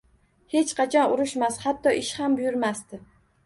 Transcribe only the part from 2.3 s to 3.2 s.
buyurmasdi